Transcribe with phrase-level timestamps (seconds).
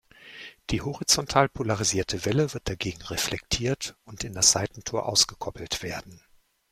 [0.71, 6.19] Die horizontal polarisierte Welle wird dagegen reflektiert und in das Seitentor ausgekoppelt werden.